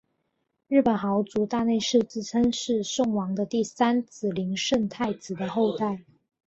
[0.67, 6.01] 日本豪族大内氏自称是圣王的第三子琳圣太子的后代。